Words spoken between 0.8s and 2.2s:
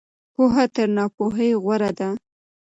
ناپوهۍ غوره ده.